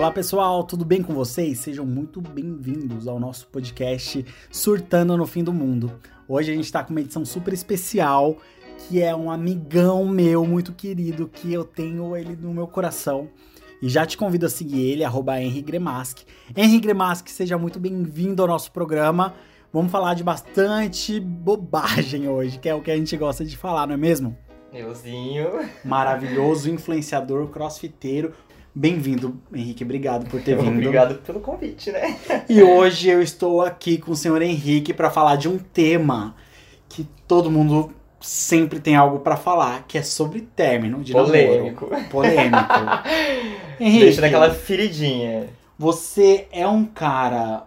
Olá 0.00 0.10
pessoal, 0.10 0.64
tudo 0.64 0.82
bem 0.82 1.02
com 1.02 1.12
vocês? 1.12 1.58
Sejam 1.58 1.84
muito 1.84 2.22
bem-vindos 2.22 3.06
ao 3.06 3.20
nosso 3.20 3.46
podcast 3.48 4.24
Surtando 4.50 5.14
no 5.14 5.26
Fim 5.26 5.44
do 5.44 5.52
Mundo. 5.52 5.92
Hoje 6.26 6.50
a 6.50 6.54
gente 6.54 6.64
está 6.64 6.82
com 6.82 6.94
uma 6.94 7.02
edição 7.02 7.22
super 7.22 7.52
especial, 7.52 8.38
que 8.78 9.02
é 9.02 9.14
um 9.14 9.30
amigão 9.30 10.08
meu 10.08 10.46
muito 10.46 10.72
querido, 10.72 11.28
que 11.28 11.52
eu 11.52 11.64
tenho 11.64 12.16
ele 12.16 12.34
no 12.34 12.54
meu 12.54 12.66
coração. 12.66 13.28
E 13.82 13.90
já 13.90 14.06
te 14.06 14.16
convido 14.16 14.46
a 14.46 14.48
seguir 14.48 14.80
ele, 14.90 15.04
arroba 15.04 15.38
Henry 15.38 15.60
Gremask. 15.60 16.20
Henry 16.56 16.80
Gremask, 16.80 17.28
seja 17.28 17.58
muito 17.58 17.78
bem-vindo 17.78 18.40
ao 18.40 18.48
nosso 18.48 18.72
programa. 18.72 19.34
Vamos 19.70 19.92
falar 19.92 20.14
de 20.14 20.24
bastante 20.24 21.20
bobagem 21.20 22.26
hoje, 22.26 22.58
que 22.58 22.70
é 22.70 22.74
o 22.74 22.80
que 22.80 22.90
a 22.90 22.96
gente 22.96 23.14
gosta 23.18 23.44
de 23.44 23.54
falar, 23.54 23.86
não 23.86 23.92
é 23.92 23.98
mesmo? 23.98 24.34
Euzinho. 24.72 25.68
Maravilhoso 25.84 26.70
influenciador 26.70 27.48
crossfiteiro. 27.48 28.32
Bem-vindo, 28.74 29.36
Henrique. 29.52 29.82
Obrigado 29.82 30.26
por 30.30 30.40
ter 30.40 30.56
vindo. 30.56 30.70
Obrigado 30.70 31.16
pelo 31.16 31.40
convite, 31.40 31.90
né? 31.90 32.16
E 32.48 32.62
hoje 32.62 33.08
eu 33.08 33.20
estou 33.20 33.62
aqui 33.62 33.98
com 33.98 34.12
o 34.12 34.16
senhor 34.16 34.40
Henrique 34.40 34.94
para 34.94 35.10
falar 35.10 35.36
de 35.36 35.48
um 35.48 35.58
tema 35.58 36.36
que 36.88 37.04
todo 37.26 37.50
mundo 37.50 37.92
sempre 38.20 38.78
tem 38.78 38.94
algo 38.94 39.20
para 39.20 39.36
falar, 39.36 39.84
que 39.88 39.98
é 39.98 40.02
sobre 40.02 40.42
término 40.42 41.02
de 41.02 41.12
Polêmico. 41.12 41.88
namoro. 41.88 42.08
Polêmico. 42.10 42.58
Henrique, 43.80 44.04
Deixa 44.04 44.20
naquela 44.20 44.50
feridinha. 44.50 45.48
Você 45.76 46.46
é 46.52 46.66
um 46.66 46.84
cara. 46.84 47.64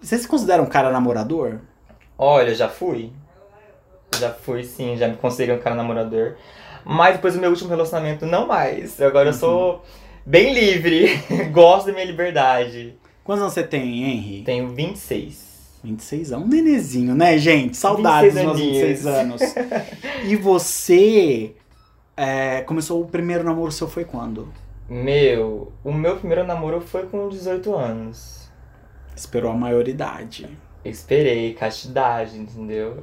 Você 0.00 0.18
se 0.18 0.28
considera 0.28 0.60
um 0.60 0.66
cara 0.66 0.90
namorador? 0.90 1.60
Olha, 2.18 2.54
já 2.54 2.68
fui. 2.68 3.12
Já 4.18 4.30
fui, 4.30 4.62
sim, 4.64 4.96
já 4.96 5.08
me 5.08 5.16
considerei 5.16 5.56
um 5.56 5.60
cara 5.60 5.74
namorador. 5.74 6.34
Mas 6.84 7.16
depois 7.16 7.34
do 7.34 7.40
meu 7.40 7.50
último 7.50 7.70
relacionamento, 7.70 8.26
não 8.26 8.46
mais. 8.46 9.00
Agora 9.00 9.28
uhum. 9.28 9.34
eu 9.34 9.38
sou 9.38 9.84
bem 10.24 10.52
livre. 10.52 11.16
Gosto 11.52 11.86
da 11.86 11.92
minha 11.92 12.04
liberdade. 12.04 12.94
Quantos 13.24 13.42
anos 13.42 13.54
você 13.54 13.62
tem, 13.62 14.04
Henry? 14.04 14.42
Tenho 14.42 14.68
26. 14.68 15.52
26 15.84 16.32
anos, 16.32 16.46
um 16.46 16.48
nenezinho, 16.48 17.14
né, 17.14 17.36
gente? 17.38 17.76
Saudades 17.76 18.34
dos 18.34 18.42
meus 18.42 18.58
26 18.58 19.06
anos. 19.06 19.42
e 20.24 20.36
você 20.36 21.54
é, 22.16 22.60
começou 22.62 23.00
o 23.00 23.06
primeiro 23.06 23.42
namoro 23.42 23.72
seu 23.72 23.88
foi 23.88 24.04
quando? 24.04 24.52
Meu, 24.88 25.72
o 25.82 25.92
meu 25.92 26.16
primeiro 26.16 26.44
namoro 26.44 26.80
foi 26.80 27.06
com 27.06 27.28
18 27.28 27.74
anos. 27.74 28.48
Esperou 29.16 29.50
a 29.50 29.54
maioridade. 29.54 30.48
Esperei, 30.84 31.54
castidade, 31.54 32.36
entendeu? 32.36 33.02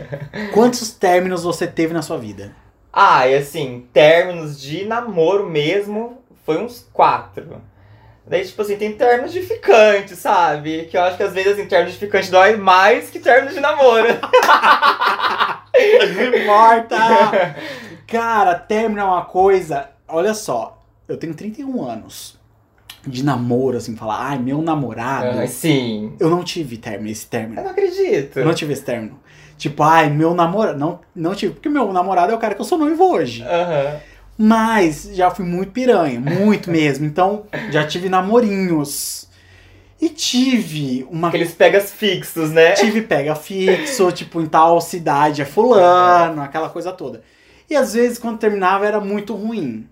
Quantos 0.52 0.90
términos 0.90 1.44
você 1.44 1.66
teve 1.66 1.92
na 1.92 2.02
sua 2.02 2.18
vida? 2.18 2.54
Ah, 2.92 3.28
e 3.28 3.36
assim, 3.36 3.86
términos 3.92 4.60
de 4.60 4.84
namoro 4.86 5.48
mesmo, 5.48 6.17
foi 6.48 6.56
uns 6.56 6.88
quatro. 6.94 7.60
Daí, 8.26 8.42
tipo 8.42 8.62
assim, 8.62 8.78
tem 8.78 8.94
términos 8.94 9.34
de 9.34 9.42
ficante, 9.42 10.16
sabe? 10.16 10.86
Que 10.86 10.96
eu 10.96 11.02
acho 11.02 11.18
que 11.18 11.22
às 11.22 11.34
vezes, 11.34 11.52
assim, 11.52 11.66
términos 11.66 11.92
de 11.92 11.98
ficante 11.98 12.30
dói 12.30 12.56
mais 12.56 13.10
que 13.10 13.18
términos 13.18 13.52
de 13.52 13.60
namoro. 13.60 14.06
Morta! 16.46 17.54
Cara, 18.06 18.54
término 18.54 19.02
é 19.02 19.04
uma 19.04 19.26
coisa. 19.26 19.90
Olha 20.08 20.32
só, 20.32 20.82
eu 21.06 21.18
tenho 21.18 21.34
31 21.34 21.86
anos 21.86 22.38
de 23.06 23.22
namoro, 23.22 23.76
assim, 23.76 23.94
falar, 23.94 24.16
ai, 24.18 24.38
meu 24.38 24.62
namorado. 24.62 25.40
Ah, 25.40 25.46
sim. 25.46 26.16
Eu 26.18 26.30
não 26.30 26.42
tive 26.42 26.78
término, 26.78 27.10
esse 27.10 27.26
término. 27.26 27.60
Eu 27.60 27.64
não 27.64 27.72
acredito. 27.72 28.38
Eu 28.38 28.46
não 28.46 28.54
tive 28.54 28.72
esse 28.72 28.84
término. 28.84 29.20
Tipo, 29.58 29.82
ai, 29.82 30.08
meu 30.08 30.32
namorado. 30.32 30.78
Não, 30.78 31.00
não 31.14 31.34
tive, 31.34 31.52
porque 31.52 31.68
meu 31.68 31.92
namorado 31.92 32.32
é 32.32 32.34
o 32.34 32.38
cara 32.38 32.54
que 32.54 32.60
eu 32.62 32.64
sou 32.64 32.78
noivo 32.78 33.04
hoje. 33.04 33.42
Aham. 33.42 33.92
Uhum. 33.92 34.07
Mas 34.38 35.10
já 35.14 35.30
fui 35.32 35.44
muito 35.44 35.72
piranha, 35.72 36.20
muito 36.20 36.70
mesmo. 36.70 37.04
Então, 37.04 37.46
já 37.70 37.84
tive 37.86 38.08
namorinhos. 38.08 39.26
E 40.00 40.08
tive 40.08 41.04
uma. 41.10 41.26
Aqueles 41.26 41.52
pegas 41.52 41.90
fixos, 41.90 42.52
né? 42.52 42.72
Tive 42.74 43.02
pega 43.02 43.34
fixo, 43.34 44.10
tipo, 44.12 44.40
em 44.40 44.46
tal 44.46 44.80
cidade 44.80 45.42
é 45.42 45.44
fulano, 45.44 46.40
aquela 46.40 46.68
coisa 46.68 46.92
toda. 46.92 47.20
E 47.68 47.74
às 47.74 47.94
vezes, 47.94 48.16
quando 48.16 48.38
terminava, 48.38 48.86
era 48.86 49.00
muito 49.00 49.34
ruim. 49.34 49.88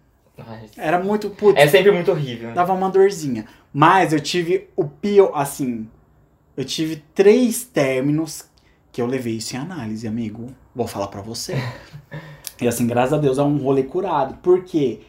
Era 0.76 1.00
muito. 1.02 1.30
Putz, 1.30 1.58
É 1.60 1.66
sempre 1.66 1.90
muito 1.90 2.12
horrível. 2.12 2.52
dava 2.54 2.72
uma 2.72 2.88
dorzinha. 2.88 3.46
Mas 3.72 4.12
eu 4.12 4.20
tive 4.20 4.68
o 4.76 4.84
pior, 4.84 5.32
assim. 5.34 5.88
Eu 6.56 6.64
tive 6.64 7.02
três 7.14 7.64
términos 7.64 8.44
que 8.92 9.02
eu 9.02 9.06
levei 9.06 9.34
isso 9.38 9.56
em 9.56 9.58
análise, 9.58 10.06
amigo. 10.06 10.46
Vou 10.74 10.86
falar 10.86 11.08
pra 11.08 11.20
você. 11.20 11.54
E 12.60 12.66
assim, 12.68 12.86
graças 12.86 13.12
a 13.12 13.18
Deus 13.18 13.38
é 13.38 13.42
um 13.42 13.56
rolê 13.58 13.82
curado. 13.82 14.38
Porque 14.42 15.00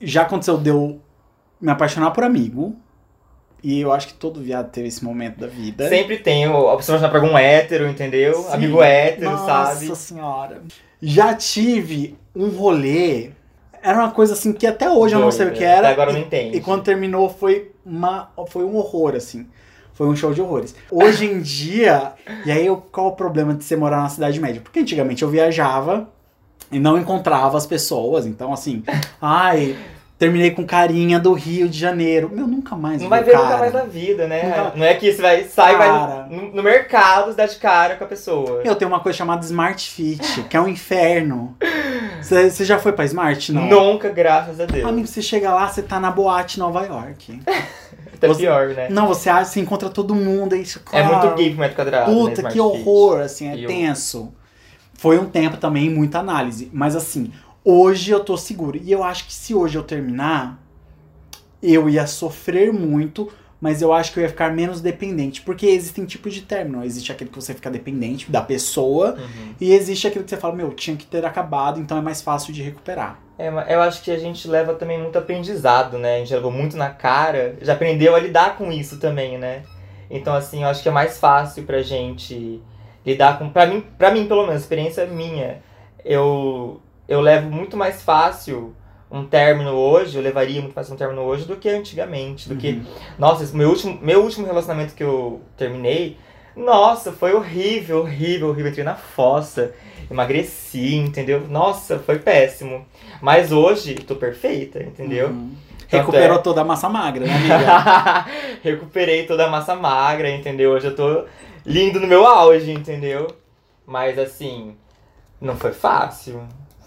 já 0.00 0.22
aconteceu 0.22 0.56
de 0.58 0.70
eu 0.70 1.00
me 1.60 1.70
apaixonar 1.70 2.10
por 2.10 2.24
amigo. 2.24 2.76
E 3.62 3.80
eu 3.80 3.92
acho 3.92 4.08
que 4.08 4.14
todo 4.14 4.40
viado 4.42 4.70
teve 4.70 4.88
esse 4.88 5.02
momento 5.02 5.38
da 5.40 5.46
vida. 5.46 5.88
Sempre 5.88 6.18
tem 6.18 6.44
a 6.44 6.76
pessoa 6.76 6.98
chamar 6.98 7.08
pra 7.10 7.20
algum 7.20 7.36
hétero, 7.38 7.88
entendeu? 7.88 8.34
Sim. 8.34 8.52
Amigo 8.52 8.82
hétero, 8.82 9.30
Nossa 9.30 9.46
sabe? 9.74 9.96
senhora. 9.96 10.62
Já 11.00 11.32
tive 11.34 12.14
um 12.36 12.48
rolê. 12.48 13.30
Era 13.82 13.98
uma 14.00 14.10
coisa 14.10 14.34
assim 14.34 14.52
que 14.52 14.66
até 14.66 14.90
hoje 14.90 15.14
eu 15.14 15.20
não 15.20 15.30
sei 15.30 15.46
o 15.46 15.48
Doida. 15.48 15.58
que 15.58 15.64
era. 15.64 15.78
Até 15.88 15.92
agora 15.92 16.10
eu 16.10 16.16
e, 16.16 16.18
não 16.20 16.26
entendo. 16.26 16.54
E 16.56 16.60
quando 16.60 16.82
terminou 16.82 17.30
foi, 17.30 17.72
uma, 17.86 18.30
foi 18.48 18.64
um 18.64 18.76
horror, 18.76 19.14
assim. 19.14 19.46
Foi 19.94 20.08
um 20.08 20.16
show 20.16 20.34
de 20.34 20.42
horrores. 20.42 20.74
Hoje 20.90 21.24
em 21.24 21.40
dia, 21.40 22.12
e 22.44 22.50
aí 22.52 22.66
eu- 22.66 22.76
qual 22.78 23.06
o 23.08 23.12
problema 23.12 23.54
de 23.54 23.64
você 23.64 23.76
morar 23.76 23.98
na 24.02 24.08
cidade 24.10 24.38
média? 24.40 24.60
Porque 24.60 24.80
antigamente 24.80 25.22
eu 25.22 25.28
viajava 25.30 26.08
e 26.74 26.78
não 26.80 26.98
encontrava 26.98 27.56
as 27.56 27.66
pessoas. 27.66 28.26
Então, 28.26 28.52
assim, 28.52 28.82
ai, 29.20 29.76
terminei 30.18 30.50
com 30.50 30.64
carinha 30.64 31.18
do 31.18 31.32
Rio 31.32 31.68
de 31.68 31.78
Janeiro. 31.78 32.30
Meu, 32.32 32.46
nunca 32.46 32.74
mais 32.76 33.00
Não 33.02 33.08
vai 33.08 33.22
ver 33.22 33.32
cara. 33.32 33.44
nunca 33.44 33.56
mais 33.58 33.72
na 33.72 33.82
vida, 33.84 34.26
né? 34.26 34.42
Nunca- 34.44 34.72
Não 34.76 34.84
é 34.86 34.94
que 34.94 35.12
você 35.12 35.20
vai 35.22 35.44
sai 35.44 35.76
Cara. 35.76 36.26
vai 36.28 36.28
no, 36.30 36.52
no 36.52 36.62
mercado 36.62 37.30
se 37.30 37.36
dá 37.36 37.46
de 37.46 37.56
cara 37.56 37.96
com 37.96 38.04
a 38.04 38.06
pessoa. 38.06 38.60
Eu 38.64 38.74
tenho 38.74 38.90
uma 38.90 39.00
coisa 39.00 39.16
chamada 39.18 39.44
Smart 39.44 39.90
Fit, 39.90 40.42
que 40.44 40.56
é 40.56 40.60
um 40.60 40.68
inferno. 40.68 41.56
Você 42.22 42.64
já 42.64 42.78
foi 42.78 42.92
pra 42.92 43.04
Smart? 43.04 43.52
Não. 43.52 43.62
Nunca, 43.68 44.08
graças 44.08 44.58
a 44.60 44.64
Deus. 44.66 44.86
Amigo, 44.88 45.06
você 45.06 45.20
chega 45.20 45.52
lá, 45.52 45.68
você 45.68 45.82
tá 45.82 46.00
na 46.00 46.10
boate 46.10 46.58
Nova 46.58 46.84
York. 46.84 47.40
Até 48.14 48.26
você- 48.28 48.40
pior, 48.40 48.68
né? 48.68 48.88
Não, 48.90 49.06
você 49.06 49.28
acha, 49.28 49.50
você 49.50 49.60
encontra 49.60 49.90
todo 49.90 50.14
mundo, 50.14 50.54
aí 50.54 50.64
você, 50.64 50.78
É 50.92 51.02
muito 51.02 51.34
gay 51.34 51.50
pro 51.50 51.58
metro 51.60 51.76
quadrado. 51.76 52.10
né, 52.10 52.16
Puta, 52.16 52.40
Smart 52.40 52.56
que 52.58 52.62
Fit. 52.62 52.80
horror, 52.88 53.20
assim, 53.20 53.48
é 53.50 53.56
E 53.56 53.64
eu- 53.64 53.68
tenso. 53.68 54.32
Foi 55.04 55.18
um 55.18 55.26
tempo 55.26 55.58
também, 55.58 55.90
muita 55.90 56.18
análise. 56.20 56.70
Mas 56.72 56.96
assim, 56.96 57.30
hoje 57.62 58.10
eu 58.10 58.20
tô 58.24 58.38
seguro. 58.38 58.80
E 58.82 58.90
eu 58.90 59.04
acho 59.04 59.26
que 59.26 59.34
se 59.34 59.54
hoje 59.54 59.76
eu 59.76 59.82
terminar, 59.82 60.58
eu 61.62 61.90
ia 61.90 62.06
sofrer 62.06 62.72
muito, 62.72 63.30
mas 63.60 63.82
eu 63.82 63.92
acho 63.92 64.14
que 64.14 64.18
eu 64.18 64.22
ia 64.22 64.30
ficar 64.30 64.50
menos 64.50 64.80
dependente. 64.80 65.42
Porque 65.42 65.66
existem 65.66 66.06
tipos 66.06 66.32
de 66.32 66.40
término. 66.40 66.82
Existe 66.82 67.12
aquele 67.12 67.28
que 67.28 67.36
você 67.36 67.52
fica 67.52 67.70
dependente 67.70 68.32
da 68.32 68.40
pessoa, 68.40 69.16
Uhum. 69.18 69.54
e 69.60 69.74
existe 69.74 70.06
aquele 70.06 70.24
que 70.24 70.30
você 70.30 70.38
fala, 70.38 70.54
meu, 70.54 70.70
tinha 70.72 70.96
que 70.96 71.04
ter 71.04 71.22
acabado, 71.26 71.78
então 71.78 71.98
é 71.98 72.00
mais 72.00 72.22
fácil 72.22 72.50
de 72.54 72.62
recuperar. 72.62 73.18
É, 73.38 73.48
eu 73.74 73.82
acho 73.82 74.02
que 74.02 74.10
a 74.10 74.18
gente 74.18 74.48
leva 74.48 74.72
também 74.72 74.98
muito 74.98 75.18
aprendizado, 75.18 75.98
né? 75.98 76.14
A 76.14 76.18
gente 76.20 76.32
levou 76.32 76.50
muito 76.50 76.78
na 76.78 76.88
cara, 76.88 77.58
já 77.60 77.74
aprendeu 77.74 78.16
a 78.16 78.18
lidar 78.18 78.56
com 78.56 78.72
isso 78.72 78.98
também, 78.98 79.36
né? 79.36 79.64
Então, 80.10 80.34
assim, 80.34 80.62
eu 80.62 80.68
acho 80.70 80.82
que 80.82 80.88
é 80.88 80.92
mais 80.92 81.18
fácil 81.18 81.64
pra 81.64 81.82
gente 81.82 82.62
lidar 83.04 83.38
com. 83.38 83.48
Pra 83.50 83.66
mim, 83.66 83.84
pra 83.98 84.10
mim 84.10 84.26
pelo 84.26 84.46
menos, 84.46 84.62
experiência 84.62 85.06
minha, 85.06 85.62
eu, 86.04 86.80
eu 87.08 87.20
levo 87.20 87.50
muito 87.50 87.76
mais 87.76 88.02
fácil 88.02 88.74
um 89.10 89.24
término 89.24 89.70
hoje, 89.72 90.16
eu 90.16 90.22
levaria 90.22 90.60
muito 90.60 90.74
mais 90.74 90.90
um 90.90 90.96
término 90.96 91.22
hoje 91.22 91.46
do 91.46 91.56
que 91.56 91.68
antigamente. 91.68 92.48
Do 92.48 92.56
que. 92.56 92.72
Uhum. 92.72 92.84
Nossa, 93.18 93.44
esse 93.44 93.56
meu 93.56 93.68
último, 93.68 93.98
meu 94.02 94.22
último 94.22 94.46
relacionamento 94.46 94.94
que 94.94 95.04
eu 95.04 95.40
terminei, 95.56 96.16
nossa, 96.56 97.12
foi 97.12 97.34
horrível, 97.34 98.00
horrível, 98.00 98.48
horrível. 98.48 98.70
Entrei 98.70 98.84
na 98.84 98.94
fossa, 98.94 99.74
emagreci, 100.10 100.94
entendeu? 100.96 101.46
Nossa, 101.48 101.98
foi 101.98 102.18
péssimo. 102.18 102.86
Mas 103.20 103.52
hoje, 103.52 103.94
tô 103.94 104.16
perfeita, 104.16 104.82
entendeu? 104.82 105.28
Uhum. 105.28 105.54
Recuperou 105.88 106.38
é- 106.38 106.42
toda 106.42 106.60
a 106.62 106.64
massa 106.64 106.88
magra, 106.88 107.26
né, 107.26 107.32
amiga? 107.34 108.26
Recuperei 108.62 109.26
toda 109.26 109.46
a 109.46 109.50
massa 109.50 109.74
magra, 109.74 110.30
entendeu? 110.30 110.72
Hoje 110.72 110.86
eu 110.88 110.96
tô 110.96 111.24
lindo 111.64 112.00
no 112.00 112.06
meu 112.06 112.26
auge, 112.26 112.70
entendeu? 112.72 113.28
Mas 113.86 114.18
assim, 114.18 114.74
não 115.40 115.56
foi 115.56 115.72
fácil. 115.72 116.42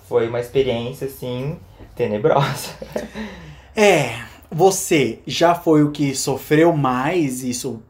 Foi 0.08 0.28
uma 0.28 0.40
experiência, 0.40 1.08
assim, 1.08 1.58
tenebrosa. 1.96 2.72
É, 3.80 4.22
você 4.50 5.20
já 5.28 5.54
foi 5.54 5.84
o 5.84 5.92
que 5.92 6.16
sofreu 6.16 6.74
mais 6.75 7.44
isso? 7.44 7.84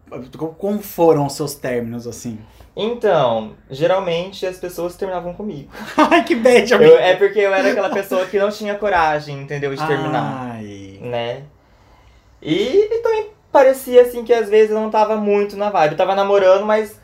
Como 0.58 0.82
foram 0.82 1.26
os 1.26 1.34
seus 1.34 1.56
términos, 1.56 2.08
assim? 2.08 2.40
Então, 2.76 3.56
geralmente 3.70 4.46
as 4.46 4.58
pessoas 4.58 4.96
terminavam 4.96 5.34
comigo. 5.34 5.70
Ai, 5.98 6.24
que 6.24 6.36
bad, 6.36 6.74
amigo. 6.74 6.92
Eu- 6.92 7.00
é 7.00 7.16
porque 7.16 7.40
eu 7.40 7.54
era 7.54 7.70
aquela 7.70 7.90
pessoa 7.90 8.26
que 8.26 8.38
não 8.38 8.50
tinha 8.50 8.76
coragem, 8.76 9.42
entendeu? 9.42 9.76
De 9.76 9.86
terminar, 9.88 10.52
Ai. 10.52 11.00
né? 11.02 11.44
E, 12.42 12.88
e 12.92 13.00
também 13.02 13.32
parecia 13.52 14.04
assim 14.04 14.24
que 14.24 14.32
às 14.32 14.48
vezes 14.48 14.70
eu 14.72 14.80
não 14.80 14.92
tava 14.92 15.16
muito 15.16 15.58
na 15.58 15.70
vibe. 15.70 15.94
Eu 15.94 15.98
tava 15.98 16.14
namorando, 16.16 16.66
mas 16.66 17.00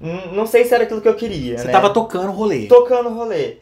não 0.00 0.46
sei 0.46 0.64
se 0.64 0.74
era 0.74 0.84
aquilo 0.84 1.00
que 1.00 1.08
eu 1.08 1.14
queria. 1.14 1.58
Você 1.58 1.66
né? 1.66 1.72
tava 1.72 1.90
tocando 1.90 2.28
o 2.30 2.32
rolê. 2.32 2.66
tocando 2.66 3.10
o 3.10 3.14
rolê. 3.14 3.58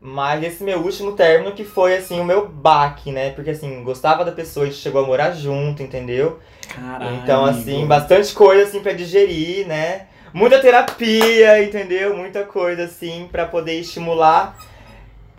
Mas 0.00 0.42
esse 0.42 0.64
meu 0.64 0.80
último 0.80 1.12
término 1.12 1.52
que 1.52 1.62
foi, 1.62 1.94
assim, 1.96 2.20
o 2.20 2.24
meu 2.24 2.48
baque, 2.48 3.12
né? 3.12 3.30
Porque, 3.30 3.50
assim, 3.50 3.84
gostava 3.84 4.24
da 4.24 4.32
pessoa, 4.32 4.64
a 4.64 4.68
gente 4.68 4.80
chegou 4.80 5.04
a 5.04 5.06
morar 5.06 5.32
junto, 5.32 5.82
entendeu? 5.82 6.38
Caralho. 6.74 7.16
Então, 7.16 7.44
assim, 7.44 7.86
bastante 7.86 8.32
coisa, 8.32 8.64
assim, 8.64 8.80
pra 8.80 8.92
digerir, 8.92 9.66
né? 9.66 10.06
Muita 10.32 10.60
terapia, 10.60 11.62
entendeu? 11.62 12.16
Muita 12.16 12.44
coisa, 12.44 12.84
assim, 12.84 13.28
pra 13.30 13.46
poder 13.46 13.80
estimular 13.80 14.56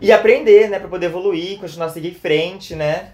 e 0.00 0.12
aprender, 0.12 0.68
né? 0.68 0.78
Pra 0.78 0.88
poder 0.88 1.06
evoluir, 1.06 1.58
continuar 1.58 1.86
a 1.86 1.90
seguir 1.90 2.08
em 2.08 2.14
frente, 2.14 2.74
né? 2.74 3.10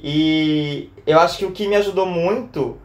E 0.00 0.90
eu 1.06 1.18
acho 1.18 1.38
que 1.38 1.44
o 1.44 1.50
que 1.50 1.66
me 1.66 1.74
ajudou 1.74 2.06
muito 2.06 2.78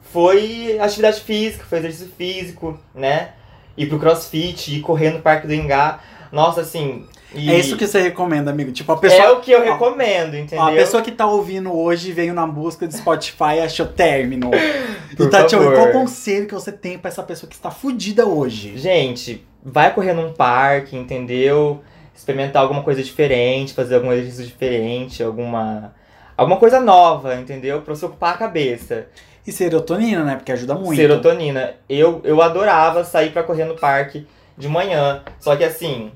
foi 0.00 0.78
atividade 0.80 1.20
física, 1.20 1.64
foi 1.64 1.78
exercício 1.78 2.12
físico, 2.16 2.78
né? 2.94 3.30
Ir 3.76 3.86
pro 3.86 4.00
crossfit, 4.00 4.74
ir 4.74 4.80
correr 4.80 5.10
no 5.10 5.20
Parque 5.20 5.46
do 5.46 5.54
Engá. 5.54 6.00
Nossa, 6.32 6.62
assim. 6.62 7.06
E 7.36 7.50
É 7.50 7.58
isso 7.58 7.76
que 7.76 7.86
você 7.86 8.00
recomenda, 8.00 8.50
amigo. 8.50 8.72
Tipo, 8.72 8.92
a 8.92 8.96
pessoa. 8.96 9.22
é 9.22 9.30
o 9.30 9.40
que 9.40 9.50
eu 9.52 9.60
Ó, 9.60 9.64
recomendo, 9.64 10.36
entendeu? 10.36 10.64
ó, 10.64 10.68
a 10.68 10.72
pessoa 10.72 11.02
que 11.02 11.10
tá 11.12 11.26
ouvindo 11.26 11.72
hoje 11.72 12.12
veio 12.12 12.32
na 12.34 12.46
busca 12.46 12.86
de 12.86 12.96
Spotify 12.96 13.56
e 13.56 13.60
achou 13.60 13.86
término. 13.86 14.50
Por 15.16 15.26
e 15.26 15.30
tá 15.30 15.44
te 15.44 15.54
ouvindo. 15.54 15.74
favor. 15.76 15.90
Qual 15.92 16.02
conselho 16.02 16.46
que 16.46 16.54
você 16.54 16.72
tem 16.72 16.98
pra 16.98 17.10
essa 17.10 17.22
pessoa 17.22 17.48
que 17.48 17.56
está 17.56 17.70
fudida 17.70 18.26
hoje? 18.26 18.76
Gente, 18.76 19.46
vai 19.64 19.92
correr 19.94 20.12
num 20.12 20.32
parque, 20.32 20.96
entendeu? 20.96 21.80
Experimentar 22.14 22.62
alguma 22.62 22.82
coisa 22.82 23.02
diferente, 23.02 23.72
fazer 23.74 23.96
algum 23.96 24.12
exercício 24.12 24.46
diferente, 24.46 25.22
alguma. 25.22 25.94
Alguma 26.36 26.58
coisa 26.58 26.80
nova, 26.80 27.34
entendeu? 27.36 27.80
Pra 27.82 27.94
você 27.94 28.04
ocupar 28.04 28.34
a 28.34 28.38
cabeça. 28.38 29.06
E 29.46 29.52
serotonina, 29.52 30.24
né? 30.24 30.34
Porque 30.36 30.52
ajuda 30.52 30.74
muito. 30.74 30.96
Serotonina. 30.96 31.74
Eu, 31.88 32.20
eu 32.24 32.42
adorava 32.42 33.04
sair 33.04 33.30
pra 33.30 33.42
correr 33.42 33.64
no 33.64 33.74
parque 33.76 34.26
de 34.58 34.68
manhã. 34.68 35.22
Só 35.38 35.54
que 35.56 35.62
assim, 35.64 36.10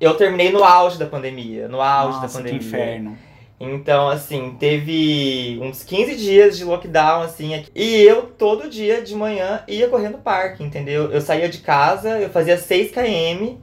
eu 0.00 0.14
terminei 0.14 0.50
no 0.50 0.62
auge 0.64 0.98
da 0.98 1.06
pandemia. 1.06 1.68
No 1.68 1.80
auge 1.80 2.18
Nossa, 2.20 2.20
da 2.22 2.28
que 2.28 2.34
pandemia. 2.34 2.58
inferno. 2.58 3.18
Então, 3.58 4.08
assim, 4.10 4.54
teve 4.60 5.58
uns 5.62 5.82
15 5.82 6.14
dias 6.16 6.58
de 6.58 6.64
lockdown, 6.64 7.22
assim, 7.22 7.54
aqui. 7.54 7.70
e 7.74 8.02
eu 8.02 8.22
todo 8.24 8.68
dia 8.68 9.00
de 9.00 9.14
manhã 9.14 9.62
ia 9.66 9.88
correr 9.88 10.10
no 10.10 10.18
parque, 10.18 10.62
entendeu? 10.62 11.10
Eu 11.10 11.22
saía 11.22 11.48
de 11.48 11.58
casa, 11.58 12.18
eu 12.18 12.28
fazia 12.28 12.58
6 12.58 12.90
km 12.92 13.54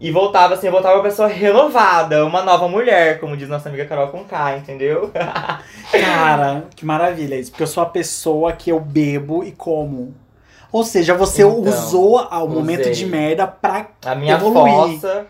e 0.00 0.10
voltava, 0.10 0.54
assim, 0.54 0.66
eu 0.66 0.72
voltava 0.72 0.96
uma 0.96 1.02
pessoa 1.04 1.28
renovada, 1.28 2.26
uma 2.26 2.42
nova 2.42 2.66
mulher, 2.68 3.20
como 3.20 3.36
diz 3.36 3.48
nossa 3.48 3.68
amiga 3.68 3.84
Carol 3.86 4.08
Conká, 4.08 4.56
entendeu? 4.58 5.12
Cara, 5.92 6.64
que 6.74 6.84
maravilha 6.84 7.36
isso. 7.36 7.50
Porque 7.52 7.62
eu 7.62 7.66
sou 7.68 7.84
a 7.84 7.86
pessoa 7.86 8.52
que 8.52 8.70
eu 8.70 8.80
bebo 8.80 9.44
e 9.44 9.52
como. 9.52 10.12
Ou 10.72 10.82
seja, 10.84 11.14
você 11.14 11.42
Então, 11.42 11.60
usou 11.60 12.18
o 12.20 12.48
momento 12.48 12.90
de 12.90 13.06
merda 13.06 13.46
pra. 13.46 13.86
A 14.04 14.14
minha 14.16 14.34
Evoluir. 14.34 14.98
fossa 15.00 15.26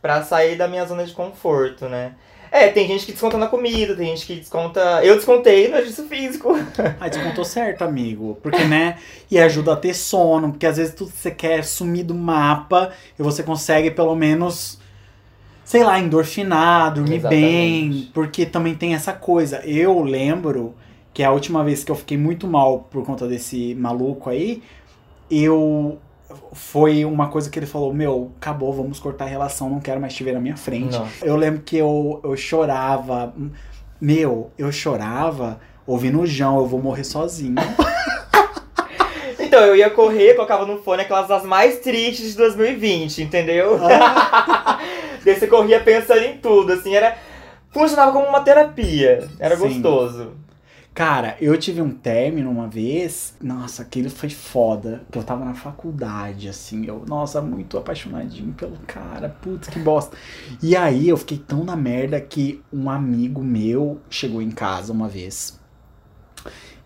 pra 0.00 0.22
sair 0.22 0.56
da 0.56 0.66
minha 0.66 0.84
zona 0.86 1.04
de 1.04 1.12
conforto, 1.12 1.88
né? 1.88 2.14
É, 2.52 2.66
tem 2.68 2.86
gente 2.88 3.06
que 3.06 3.12
desconta 3.12 3.38
na 3.38 3.46
comida, 3.46 3.94
tem 3.94 4.08
gente 4.08 4.26
que 4.26 4.34
desconta. 4.34 4.80
Eu 5.04 5.14
descontei 5.14 5.68
no 5.68 5.76
exercício 5.76 6.08
físico. 6.08 6.52
Aí 6.98 7.08
descontou 7.08 7.44
certo, 7.44 7.82
amigo. 7.82 8.36
Porque, 8.42 8.64
né? 8.64 8.98
E 9.30 9.38
ajuda 9.38 9.74
a 9.74 9.76
ter 9.76 9.94
sono. 9.94 10.50
Porque 10.50 10.66
às 10.66 10.76
vezes 10.76 10.94
tu, 10.94 11.06
você 11.06 11.30
quer 11.30 11.64
sumir 11.64 12.04
do 12.04 12.14
mapa 12.14 12.90
e 13.16 13.22
você 13.22 13.42
consegue 13.44 13.90
pelo 13.90 14.16
menos. 14.16 14.80
Sei 15.64 15.84
lá, 15.84 16.00
endorfinar, 16.00 16.92
dormir 16.92 17.16
Exatamente. 17.16 17.40
bem. 17.40 18.10
Porque 18.12 18.44
também 18.44 18.74
tem 18.74 18.94
essa 18.94 19.12
coisa. 19.12 19.60
Eu 19.64 20.02
lembro 20.02 20.74
que 21.14 21.22
a 21.22 21.30
última 21.30 21.62
vez 21.62 21.84
que 21.84 21.92
eu 21.92 21.96
fiquei 21.96 22.18
muito 22.18 22.48
mal 22.48 22.88
por 22.90 23.04
conta 23.04 23.28
desse 23.28 23.76
maluco 23.76 24.28
aí, 24.28 24.60
eu. 25.30 25.98
Foi 26.52 27.04
uma 27.04 27.28
coisa 27.28 27.48
que 27.50 27.58
ele 27.58 27.66
falou: 27.66 27.92
Meu, 27.92 28.32
acabou, 28.36 28.72
vamos 28.72 28.98
cortar 28.98 29.24
a 29.24 29.28
relação, 29.28 29.68
não 29.68 29.80
quero 29.80 30.00
mais 30.00 30.14
te 30.14 30.24
ver 30.24 30.32
na 30.32 30.40
minha 30.40 30.56
frente. 30.56 30.98
Nossa. 30.98 31.24
Eu 31.24 31.36
lembro 31.36 31.62
que 31.62 31.76
eu, 31.76 32.20
eu 32.22 32.36
chorava. 32.36 33.34
Meu, 34.00 34.50
eu 34.56 34.72
chorava 34.72 35.60
ouvindo 35.86 36.20
o 36.20 36.26
João, 36.26 36.58
eu 36.58 36.66
vou 36.66 36.80
morrer 36.80 37.04
sozinho. 37.04 37.56
Então, 39.50 39.62
eu 39.62 39.74
ia 39.74 39.90
correr, 39.90 40.34
colocava 40.34 40.64
no 40.64 40.80
fone 40.80 41.02
aquelas 41.02 41.26
das 41.26 41.42
mais 41.42 41.80
tristes 41.80 42.30
de 42.30 42.36
2020, 42.36 43.20
entendeu? 43.20 43.80
Daí 45.24 45.34
você 45.34 45.48
corria 45.48 45.80
pensando 45.80 46.20
em 46.20 46.38
tudo, 46.38 46.72
assim, 46.72 46.94
era. 46.94 47.18
Funcionava 47.72 48.12
como 48.12 48.26
uma 48.26 48.42
terapia. 48.42 49.28
Era 49.40 49.56
Sim. 49.56 49.62
gostoso. 49.62 50.34
Cara, 51.00 51.34
eu 51.40 51.56
tive 51.56 51.80
um 51.80 51.88
término 51.88 52.50
uma 52.50 52.68
vez. 52.68 53.34
Nossa, 53.40 53.80
aquilo 53.80 54.10
foi 54.10 54.28
foda. 54.28 55.00
Que 55.10 55.16
eu 55.16 55.22
tava 55.24 55.46
na 55.46 55.54
faculdade, 55.54 56.46
assim. 56.46 56.84
Eu, 56.84 57.06
nossa, 57.08 57.40
muito 57.40 57.78
apaixonadinho 57.78 58.52
pelo 58.52 58.76
cara. 58.86 59.30
Putz, 59.40 59.70
que 59.70 59.78
bosta. 59.78 60.14
E 60.62 60.76
aí 60.76 61.08
eu 61.08 61.16
fiquei 61.16 61.38
tão 61.38 61.64
na 61.64 61.74
merda 61.74 62.20
que 62.20 62.62
um 62.70 62.90
amigo 62.90 63.42
meu 63.42 63.98
chegou 64.10 64.42
em 64.42 64.50
casa 64.50 64.92
uma 64.92 65.08
vez. 65.08 65.58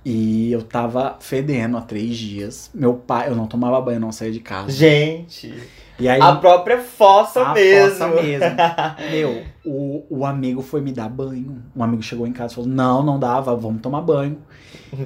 E 0.05 0.53
eu 0.53 0.63
tava 0.63 1.17
fedendo 1.19 1.77
há 1.77 1.81
três 1.81 2.17
dias. 2.17 2.71
Meu 2.73 2.95
pai, 2.95 3.29
eu 3.29 3.35
não 3.35 3.49
tomava 3.49 3.81
banho, 3.81 3.99
não 3.99 4.13
saía 4.13 4.31
de 4.31 4.39
casa. 4.39 4.71
Gente, 4.71 5.53
E 5.99 6.09
aí. 6.09 6.21
a 6.21 6.35
própria 6.37 6.79
fossa 6.79 7.41
A 7.43 7.53
mesmo. 7.55 7.91
fossa 8.09 8.09
mesmo. 8.23 8.47
Meu, 9.13 9.43
o, 9.65 10.05
o 10.11 10.27
amigo 10.27 10.61
foi 10.61 10.81
me 10.81 10.91
dar 10.93 11.09
banho. 11.09 11.63
Um 11.77 11.83
amigo 11.85 12.03
chegou 12.03 12.27
em 12.27 12.33
casa 12.33 12.53
e 12.53 12.57
falou: 12.57 12.69
Não, 12.71 13.03
não 13.03 13.19
dava, 13.19 13.55
vamos 13.55 13.81
tomar 13.81 14.01
banho. 14.01 14.39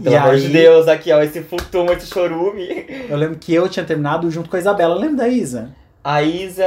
Pelo 0.03 0.15
E 0.15 0.17
amor 0.17 0.37
de 0.37 0.47
aí- 0.47 0.53
Deus, 0.53 0.89
aqui, 0.89 1.13
ó, 1.13 1.21
esse 1.23 1.43
futum, 1.43 1.87
esse 1.93 2.07
chorume. 2.07 2.87
Eu 3.09 3.17
lembro 3.17 3.39
que 3.39 3.53
eu 3.55 3.69
tinha 3.69 3.85
terminado 3.85 4.31
junto 4.31 4.49
com 4.49 4.57
a 4.57 4.59
Isabela. 4.59 4.95
Lembra 4.95 5.17
da 5.25 5.29
Isa? 5.29 5.71
A 6.05 6.23
Isa 6.23 6.65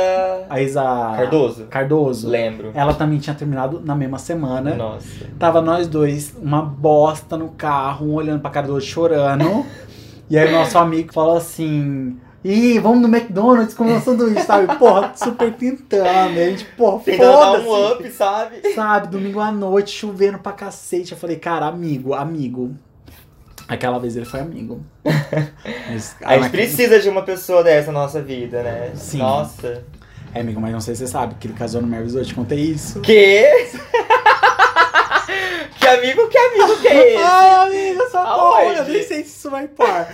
A 0.49 0.61
Isa 0.61 0.81
Cardoso? 1.15 1.63
Cardoso. 1.65 2.29
Lembro. 2.29 2.71
Ela 2.75 2.93
também 2.93 3.17
tinha 3.17 3.35
terminado 3.35 3.81
na 3.83 3.95
mesma 3.95 4.19
semana. 4.19 4.75
Nossa. 4.75 5.25
Tava 5.39 5.61
nós 5.61 5.87
dois, 5.87 6.35
uma 6.39 6.61
bosta 6.61 7.37
no 7.37 7.49
carro, 7.49 8.07
um 8.07 8.13
olhando 8.13 8.39
pra 8.41 8.51
cara 8.51 8.67
do 8.67 8.73
outro 8.73 8.87
chorando. 8.87 9.65
e 10.29 10.37
aí 10.37 10.47
o 10.47 10.51
nosso 10.51 10.77
amigo 10.77 11.11
falou 11.13 11.37
assim. 11.37 12.17
Ih, 12.43 12.79
vamos 12.79 13.01
no 13.01 13.07
McDonald's 13.07 13.75
comer 13.75 13.93
um 13.93 14.01
sanduíche, 14.01 14.41
sabe? 14.43 14.73
Porra, 14.79 15.13
super 15.15 15.53
tentando. 15.53 16.33
E 16.33 16.43
a 16.43 16.49
gente, 16.49 16.65
porra, 16.65 16.99
Tentando 17.03 17.39
dar 17.39 17.61
foda-se. 17.61 17.69
um 17.69 17.91
up, 17.93 18.11
sabe? 18.11 18.73
Sabe, 18.73 19.07
domingo 19.09 19.39
à 19.39 19.51
noite, 19.51 19.91
chovendo 19.91 20.39
pra 20.39 20.51
cacete. 20.51 21.11
Eu 21.11 21.17
falei, 21.17 21.37
cara, 21.37 21.67
amigo, 21.67 22.13
amigo. 22.13 22.75
Aquela 23.67 23.99
vez 23.99 24.17
ele 24.17 24.25
foi 24.25 24.39
amigo. 24.39 24.81
Mas, 25.87 26.15
A 26.23 26.37
gente 26.39 26.49
precisa 26.49 26.99
de 26.99 27.07
uma 27.09 27.21
pessoa 27.21 27.63
dessa 27.63 27.91
na 27.91 28.01
nossa 28.01 28.21
vida, 28.21 28.63
né? 28.63 28.91
Sim. 28.95 29.19
Nossa. 29.19 29.85
É, 30.33 30.39
amigo, 30.39 30.61
mas 30.61 30.71
não 30.71 30.79
sei 30.79 30.95
se 30.95 31.05
você 31.05 31.11
sabe 31.11 31.35
que 31.35 31.45
ele 31.45 31.53
casou 31.53 31.81
no 31.81 31.93
eu 31.93 32.25
te 32.25 32.33
contei 32.33 32.59
isso. 32.59 33.01
Que? 33.01 33.43
que 35.77 35.87
amigo, 35.87 36.27
que 36.29 36.37
amigo 36.37 36.77
que 36.81 36.87
é 36.87 37.13
esse? 37.13 37.23
Ai, 37.23 37.67
amiga, 37.67 38.09
só 38.09 38.23
porra, 38.23 38.63
eu 38.63 38.85
nem 38.85 39.03
sei 39.03 39.23
se 39.25 39.29
isso 39.29 39.49
vai 39.49 39.67
par. 39.67 40.09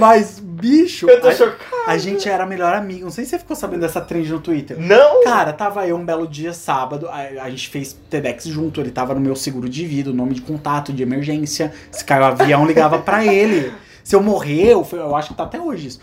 Mas, 0.00 0.42
bicho, 0.66 1.08
Eu 1.08 1.20
tô 1.20 1.28
a, 1.28 1.32
chocado. 1.32 1.82
a 1.86 1.96
gente 1.96 2.28
era 2.28 2.44
melhor 2.44 2.74
amigo. 2.74 3.04
Não 3.04 3.10
sei 3.10 3.24
se 3.24 3.30
você 3.30 3.38
ficou 3.38 3.56
sabendo 3.56 3.80
dessa 3.80 4.00
trend 4.00 4.30
no 4.30 4.40
Twitter. 4.40 4.78
Não? 4.78 5.22
Cara, 5.22 5.52
tava 5.52 5.86
eu 5.86 5.96
um 5.96 6.04
belo 6.04 6.26
dia, 6.26 6.52
sábado, 6.52 7.08
a, 7.08 7.44
a 7.44 7.50
gente 7.50 7.68
fez 7.68 7.96
TEDx 8.10 8.46
junto, 8.46 8.80
ele 8.80 8.90
tava 8.90 9.14
no 9.14 9.20
meu 9.20 9.36
seguro 9.36 9.68
de 9.68 9.86
vida, 9.86 10.12
nome 10.12 10.34
de 10.34 10.42
contato, 10.42 10.92
de 10.92 11.02
emergência. 11.02 11.72
Se 11.90 12.04
caiu 12.04 12.22
o 12.22 12.26
avião, 12.26 12.66
ligava 12.66 12.98
pra 12.98 13.24
ele. 13.24 13.72
Se 14.02 14.14
eu 14.14 14.22
morrer, 14.22 14.72
eu, 14.72 14.86
eu 14.92 15.14
acho 15.16 15.30
que 15.30 15.34
tá 15.34 15.44
até 15.44 15.60
hoje 15.60 15.88
isso. 15.88 16.00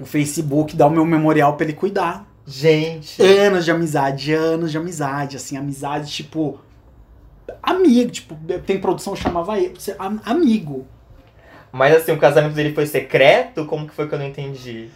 O 0.00 0.06
Facebook 0.06 0.76
dá 0.76 0.86
o 0.86 0.90
meu 0.90 1.04
memorial 1.04 1.56
pra 1.56 1.64
ele 1.64 1.74
cuidar. 1.74 2.26
Gente. 2.46 3.22
Anos 3.22 3.64
de 3.64 3.70
amizade, 3.70 4.32
anos 4.32 4.70
de 4.70 4.78
amizade, 4.78 5.36
assim, 5.36 5.56
amizade, 5.56 6.10
tipo. 6.10 6.58
Amigo, 7.62 8.10
tipo, 8.10 8.36
tem 8.64 8.80
produção 8.80 9.14
chamava 9.14 9.58
ele, 9.58 9.74
amigo. 10.24 10.86
Mas 11.72 11.96
assim, 11.96 12.12
o 12.12 12.18
casamento 12.18 12.54
dele 12.54 12.74
foi 12.74 12.86
secreto? 12.86 13.64
Como 13.64 13.86
que 13.86 13.94
foi 13.94 14.08
que 14.08 14.14
eu 14.14 14.18
não 14.18 14.26
entendi? 14.26 14.88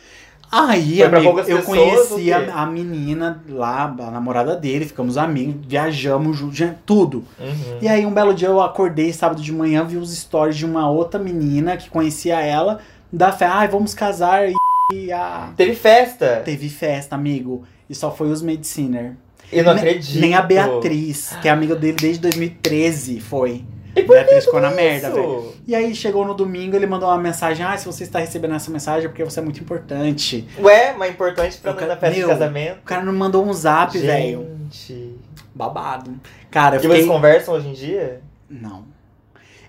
Aí, 0.56 0.98
Foi 0.98 1.06
amigo, 1.06 1.40
eu 1.40 1.58
pessoas, 1.58 1.64
conheci 1.64 2.32
a, 2.32 2.62
a 2.62 2.66
menina 2.66 3.42
lá, 3.48 3.84
a 3.98 4.10
namorada 4.10 4.54
dele, 4.54 4.84
ficamos 4.84 5.18
amigos, 5.18 5.56
viajamos 5.66 6.38
tudo. 6.86 7.24
Uhum. 7.40 7.78
E 7.82 7.88
aí, 7.88 8.06
um 8.06 8.12
belo 8.12 8.32
dia 8.32 8.46
eu 8.46 8.60
acordei 8.60 9.12
sábado 9.12 9.42
de 9.42 9.52
manhã, 9.52 9.84
vi 9.84 9.96
os 9.96 10.16
stories 10.16 10.56
de 10.56 10.64
uma 10.64 10.88
outra 10.88 11.18
menina 11.18 11.76
que 11.76 11.90
conhecia 11.90 12.40
ela, 12.40 12.78
da 13.12 13.32
fé, 13.32 13.46
ai, 13.46 13.66
vamos 13.66 13.94
casar, 13.94 14.48
e, 14.48 14.54
e 14.92 15.10
a... 15.10 15.50
Teve 15.56 15.74
festa? 15.74 16.42
Teve 16.44 16.68
festa, 16.68 17.16
amigo, 17.16 17.64
e 17.90 17.94
só 17.94 18.12
foi 18.12 18.30
os 18.30 18.40
Mediciner. 18.40 19.14
Eu 19.52 19.64
não 19.64 19.74
Nem- 19.74 19.82
acredito. 19.82 20.20
Nem 20.20 20.34
a 20.34 20.42
Beatriz, 20.42 21.36
que 21.42 21.48
é 21.48 21.50
amiga 21.50 21.74
dele 21.74 21.96
desde 22.00 22.20
2013, 22.20 23.18
foi. 23.20 23.64
E 23.96 24.02
por 24.02 24.14
Beatriz 24.16 24.44
ficou 24.44 24.60
na 24.60 24.70
merda, 24.70 25.10
velho. 25.10 25.52
E 25.66 25.74
aí 25.74 25.94
chegou 25.94 26.24
no 26.24 26.34
domingo, 26.34 26.74
ele 26.76 26.86
mandou 26.86 27.08
uma 27.08 27.18
mensagem: 27.18 27.64
Ah, 27.64 27.76
se 27.76 27.86
você 27.86 28.04
está 28.04 28.18
recebendo 28.18 28.54
essa 28.54 28.70
mensagem 28.70 29.06
é 29.06 29.08
porque 29.08 29.24
você 29.24 29.40
é 29.40 29.42
muito 29.42 29.60
importante. 29.60 30.46
Ué, 30.58 30.94
mas 30.98 31.10
importante 31.12 31.58
pra 31.58 31.70
O 31.70 31.74
nós 31.74 31.82
ca- 31.82 31.88
na 31.88 31.96
festa 31.96 32.18
Meu, 32.18 32.28
de 32.28 32.32
casamento. 32.34 32.78
O 32.78 32.82
cara 32.84 33.02
não 33.04 33.12
mandou 33.12 33.44
um 33.44 33.52
zap, 33.52 33.96
velho. 33.98 34.48
Gente. 34.70 35.16
Babado. 35.54 36.12
Cara, 36.50 36.76
eu 36.76 36.80
E 36.80 36.82
fiquei. 36.82 36.96
vocês 36.98 37.08
conversam 37.10 37.54
hoje 37.54 37.68
em 37.68 37.72
dia? 37.72 38.20
Não. 38.50 38.84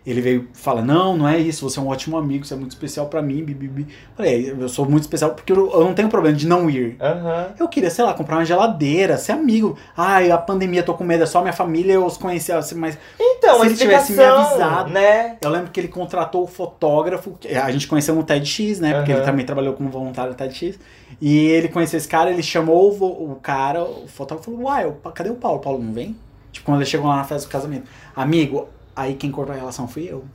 Ele 0.06 0.22
veio 0.22 0.48
fala: 0.54 0.82
Não, 0.82 1.18
não 1.18 1.28
é 1.28 1.38
isso, 1.40 1.68
você 1.68 1.80
é 1.80 1.82
um 1.82 1.88
ótimo 1.88 2.16
amigo, 2.18 2.46
você 2.46 2.54
é 2.54 2.58
muito 2.58 2.72
especial 2.72 3.08
pra 3.08 3.22
mim. 3.22 3.44
Bibibi. 3.44 3.88
Falei: 4.16 4.56
Eu 4.60 4.70
sou 4.70 4.86
muito 4.88 5.04
especial 5.04 5.32
porque 5.32 5.52
eu, 5.52 5.72
eu 5.72 5.84
não 5.84 5.94
tenho 5.96 6.10
problema 6.10 6.36
de 6.38 6.46
não 6.46 6.70
ir. 6.70 6.96
Aham. 7.02 7.48
Eu 7.60 7.68
queria, 7.68 7.90
sei 7.90 8.06
lá, 8.06 8.14
comprar 8.14 8.38
uma 8.38 8.46
geladeira, 8.46 9.18
ser 9.18 9.32
amigo. 9.32 9.76
Ai, 9.98 10.30
a 10.30 10.38
pandemia, 10.38 10.84
tô 10.84 10.94
com 10.94 11.04
medo, 11.04 11.24
é 11.24 11.26
só 11.26 11.42
minha 11.42 11.54
família, 11.54 11.94
eu 11.94 12.06
os 12.06 12.18
conhecia, 12.18 12.58
assim, 12.58 12.76
mas 12.76 12.98
Então, 13.20 13.60
Se 13.62 13.66
ele 13.66 13.76
tivesse 13.76 14.14
me 14.14 14.24
avisado. 14.24 14.92
né? 14.92 15.38
eu 15.42 15.50
lembro 15.50 15.72
que 15.72 15.80
ele 15.80 15.88
contratou 15.88 16.44
o 16.44 16.48
fotógrafo, 16.48 17.34
a 17.64 17.72
gente 17.72 17.88
conheceu 17.88 18.14
no 18.14 18.24
TEDx, 18.24 18.80
né? 18.80 18.94
Porque 18.94 19.12
Aham. 19.12 19.20
ele 19.22 19.26
também 19.26 19.46
trabalhou 19.46 19.74
como 19.74 19.90
voluntário 19.90 20.32
no 20.32 20.38
TEDx. 20.38 20.78
E 21.20 21.38
ele 21.48 21.68
conheceu 21.70 21.98
esse 21.98 22.08
cara, 22.08 22.30
ele 22.30 22.44
chamou 22.44 22.92
o, 22.92 23.32
o 23.32 23.36
cara, 23.42 23.84
o 23.84 24.08
fotógrafo 24.08 24.52
falou: 24.52 24.68
Uai, 24.68 24.92
cadê 25.14 25.30
o 25.30 25.36
Paulo? 25.36 25.58
O 25.58 25.62
Paulo 25.62 25.84
não 25.84 25.94
vem? 25.94 26.16
Tipo, 26.52 26.66
quando 26.68 26.78
ele 26.80 26.86
chegou 26.90 27.08
lá 27.08 27.18
na 27.18 27.24
festa 27.24 27.48
do 27.48 27.52
casamento. 27.52 27.86
Amigo, 28.16 28.68
aí 28.96 29.16
quem 29.16 29.32
cortou 29.32 29.54
a 29.54 29.58
relação 29.58 29.88
fui 29.88 30.08
eu. 30.10 30.25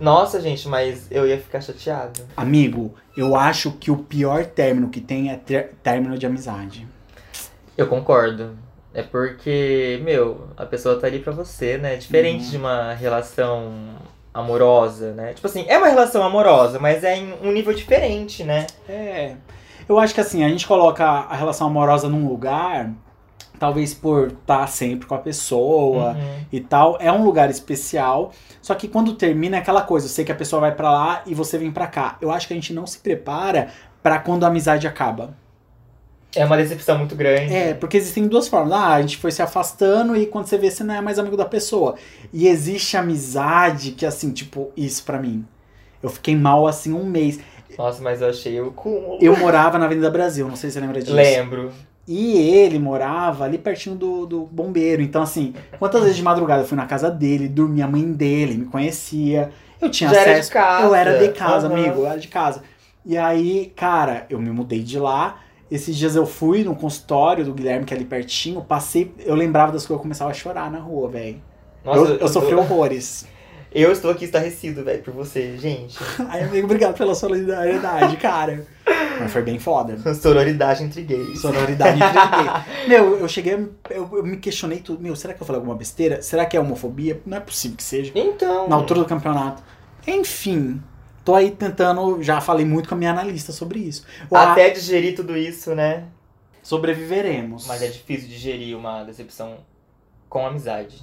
Nossa, 0.00 0.40
gente, 0.40 0.66
mas 0.68 1.06
eu 1.10 1.26
ia 1.26 1.38
ficar 1.38 1.60
chateado. 1.60 2.22
Amigo, 2.36 2.94
eu 3.16 3.36
acho 3.36 3.70
que 3.72 3.90
o 3.90 3.96
pior 3.98 4.44
término 4.46 4.88
que 4.88 5.00
tem 5.00 5.30
é 5.30 5.36
término 5.82 6.18
de 6.18 6.26
amizade. 6.26 6.86
Eu 7.76 7.86
concordo. 7.86 8.56
É 8.94 9.02
porque, 9.02 10.00
meu, 10.04 10.48
a 10.56 10.66
pessoa 10.66 10.98
tá 10.98 11.06
ali 11.06 11.18
pra 11.20 11.32
você, 11.32 11.78
né? 11.78 11.96
Diferente 11.96 12.44
Uhum. 12.46 12.50
de 12.50 12.56
uma 12.58 12.92
relação 12.94 13.72
amorosa, 14.34 15.12
né? 15.12 15.32
Tipo 15.34 15.46
assim, 15.46 15.64
é 15.68 15.78
uma 15.78 15.88
relação 15.88 16.22
amorosa, 16.22 16.78
mas 16.78 17.04
é 17.04 17.16
em 17.16 17.32
um 17.42 17.52
nível 17.52 17.72
diferente, 17.72 18.42
né? 18.44 18.66
É. 18.88 19.36
Eu 19.88 19.98
acho 19.98 20.14
que 20.14 20.20
assim, 20.20 20.42
a 20.44 20.48
gente 20.48 20.66
coloca 20.66 21.04
a 21.04 21.34
relação 21.34 21.66
amorosa 21.66 22.08
num 22.08 22.26
lugar, 22.28 22.90
talvez 23.62 23.94
por 23.94 24.32
estar 24.32 24.66
sempre 24.66 25.06
com 25.06 25.14
a 25.14 25.18
pessoa 25.18 26.14
Uhum. 26.14 26.44
e 26.50 26.58
tal, 26.58 26.98
é 27.00 27.12
um 27.12 27.22
lugar 27.22 27.48
especial. 27.48 28.32
Só 28.60 28.74
que 28.74 28.88
quando 28.88 29.12
termina 29.14 29.56
é 29.56 29.60
aquela 29.60 29.82
coisa, 29.82 30.06
eu 30.06 30.10
sei 30.10 30.24
que 30.24 30.32
a 30.32 30.34
pessoa 30.34 30.58
vai 30.58 30.74
pra 30.74 30.90
lá 30.90 31.22
e 31.26 31.32
você 31.32 31.56
vem 31.56 31.70
pra 31.70 31.86
cá. 31.86 32.16
Eu 32.20 32.32
acho 32.32 32.48
que 32.48 32.52
a 32.54 32.56
gente 32.56 32.72
não 32.72 32.88
se 32.88 32.98
prepara 32.98 33.68
pra 34.02 34.18
quando 34.18 34.42
a 34.42 34.48
amizade 34.48 34.88
acaba. 34.88 35.36
É 36.34 36.44
uma 36.44 36.56
decepção 36.56 36.98
muito 36.98 37.14
grande. 37.14 37.54
É, 37.54 37.72
porque 37.74 37.96
existem 37.96 38.26
duas 38.26 38.48
formas. 38.48 38.72
Ah, 38.72 38.94
a 38.94 39.00
gente 39.00 39.16
foi 39.16 39.30
se 39.30 39.40
afastando 39.40 40.16
e 40.16 40.26
quando 40.26 40.46
você 40.46 40.58
vê, 40.58 40.68
você 40.68 40.82
não 40.82 40.94
é 40.94 41.00
mais 41.00 41.20
amigo 41.20 41.36
da 41.36 41.44
pessoa. 41.44 41.94
E 42.32 42.48
existe 42.48 42.96
amizade 42.96 43.92
que, 43.92 44.04
assim, 44.04 44.32
tipo, 44.32 44.72
isso 44.76 45.04
pra 45.04 45.20
mim. 45.20 45.46
Eu 46.02 46.08
fiquei 46.08 46.34
mal, 46.34 46.66
assim, 46.66 46.92
um 46.92 47.04
mês. 47.04 47.38
Nossa, 47.78 48.02
mas 48.02 48.20
eu 48.22 48.28
achei 48.28 48.60
o 48.60 48.72
cúmulo. 48.72 49.18
Eu 49.20 49.36
morava 49.36 49.78
na 49.78 49.84
Avenida 49.84 50.10
Brasil, 50.10 50.48
não 50.48 50.56
sei 50.56 50.68
se 50.68 50.74
você 50.74 50.80
lembra 50.80 51.00
disso. 51.00 51.14
Lembro. 51.14 51.70
E 52.06 52.36
ele 52.36 52.78
morava 52.78 53.44
ali 53.44 53.58
pertinho 53.58 53.94
do, 53.94 54.26
do 54.26 54.40
bombeiro. 54.46 55.02
Então, 55.02 55.22
assim, 55.22 55.54
quantas 55.78 56.02
vezes 56.02 56.16
de 56.16 56.22
madrugada 56.22 56.62
eu 56.62 56.66
fui 56.66 56.76
na 56.76 56.86
casa 56.86 57.10
dele, 57.10 57.48
dormia 57.48 57.84
a 57.84 57.88
mãe 57.88 58.12
dele, 58.12 58.56
me 58.56 58.64
conhecia. 58.66 59.52
Eu 59.80 59.90
tinha 59.90 60.10
Já 60.10 60.16
era 60.20 60.24
de 60.24 60.30
acesso. 60.32 60.52
casa. 60.52 60.86
Eu 60.86 60.94
era 60.94 61.18
de 61.18 61.28
casa, 61.32 61.66
Aham. 61.68 61.76
amigo, 61.76 62.00
eu 62.00 62.06
era 62.06 62.18
de 62.18 62.28
casa. 62.28 62.62
E 63.04 63.16
aí, 63.16 63.72
cara, 63.76 64.26
eu 64.30 64.40
me 64.40 64.50
mudei 64.50 64.82
de 64.82 64.98
lá. 64.98 65.40
Esses 65.70 65.96
dias 65.96 66.14
eu 66.16 66.26
fui 66.26 66.64
no 66.64 66.76
consultório 66.76 67.44
do 67.44 67.54
Guilherme, 67.54 67.84
que 67.86 67.94
é 67.94 67.96
ali 67.96 68.04
pertinho, 68.04 68.62
passei, 68.62 69.14
eu 69.20 69.34
lembrava 69.34 69.72
das 69.72 69.86
coisas, 69.86 69.98
eu 69.98 70.02
começava 70.02 70.30
a 70.30 70.34
chorar 70.34 70.70
na 70.70 70.78
rua, 70.78 71.08
velho. 71.08 71.40
Eu, 71.84 72.16
eu 72.16 72.28
sofri 72.28 72.54
horrores. 72.54 73.26
Eu 73.74 73.90
estou 73.90 74.10
aqui 74.10 74.24
estarrecido, 74.26 74.84
velho, 74.84 75.02
por 75.02 75.14
você, 75.14 75.56
gente. 75.56 75.98
Ai, 76.28 76.42
amigo, 76.44 76.66
obrigado 76.66 76.96
pela 76.96 77.14
solidariedade, 77.14 78.16
cara. 78.18 78.66
Mas 79.18 79.32
foi 79.32 79.42
bem 79.42 79.58
foda. 79.58 79.96
Sororidade 80.14 80.82
entre 80.84 81.02
gays. 81.02 81.40
Sonoridade 81.40 81.98
entre 82.02 82.06
gay. 82.42 82.88
Meu, 82.88 83.18
eu 83.18 83.28
cheguei, 83.28 83.54
eu, 83.90 84.08
eu 84.12 84.22
me 84.24 84.36
questionei 84.36 84.80
tudo. 84.80 85.02
Meu, 85.02 85.16
será 85.16 85.32
que 85.32 85.42
eu 85.42 85.46
falei 85.46 85.58
alguma 85.60 85.76
besteira? 85.76 86.20
Será 86.20 86.44
que 86.44 86.56
é 86.56 86.60
homofobia? 86.60 87.20
Não 87.24 87.36
é 87.36 87.40
possível 87.40 87.76
que 87.76 87.82
seja. 87.82 88.12
Então. 88.14 88.68
Na 88.68 88.76
altura 88.76 89.00
do 89.00 89.06
campeonato. 89.06 89.62
Enfim, 90.06 90.82
tô 91.24 91.34
aí 91.34 91.50
tentando. 91.50 92.22
Já 92.22 92.40
falei 92.40 92.66
muito 92.66 92.88
com 92.88 92.94
a 92.94 92.98
minha 92.98 93.10
analista 93.10 93.52
sobre 93.52 93.78
isso. 93.78 94.04
O 94.30 94.36
a- 94.36 94.52
Até 94.52 94.68
digerir 94.70 95.14
tudo 95.14 95.36
isso, 95.36 95.74
né? 95.74 96.04
Sobreviveremos. 96.62 97.66
Mas 97.66 97.82
é 97.82 97.88
difícil 97.88 98.28
digerir 98.28 98.76
uma 98.76 99.02
decepção 99.04 99.58
com 100.28 100.46
amizade. 100.46 101.02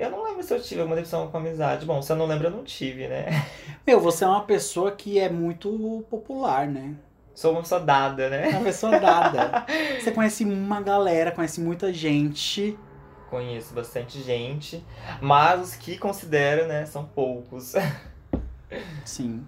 Eu 0.00 0.10
não 0.10 0.24
lembro 0.24 0.42
se 0.42 0.54
eu 0.54 0.62
tive 0.62 0.80
uma 0.80 0.96
decepção 0.96 1.28
com 1.28 1.36
amizade. 1.36 1.84
Bom, 1.84 2.00
se 2.00 2.10
eu 2.10 2.16
não 2.16 2.24
lembro, 2.24 2.46
eu 2.46 2.50
não 2.50 2.64
tive, 2.64 3.06
né? 3.06 3.46
Meu, 3.86 4.00
você 4.00 4.24
é 4.24 4.26
uma 4.26 4.44
pessoa 4.44 4.90
que 4.92 5.18
é 5.18 5.28
muito 5.28 6.02
popular, 6.08 6.66
né? 6.66 6.94
Sou 7.34 7.52
uma 7.52 7.60
pessoa 7.60 7.82
dada, 7.82 8.30
né? 8.30 8.48
uma 8.48 8.62
pessoa 8.62 8.98
dada. 8.98 9.66
Você 10.00 10.10
conhece 10.10 10.44
uma 10.44 10.80
galera, 10.80 11.30
conhece 11.30 11.60
muita 11.60 11.92
gente. 11.92 12.78
Conheço 13.28 13.74
bastante 13.74 14.22
gente. 14.22 14.82
Mas 15.20 15.60
os 15.60 15.76
que 15.76 15.98
considero, 15.98 16.66
né, 16.66 16.86
são 16.86 17.04
poucos. 17.04 17.74
Sim. 19.04 19.46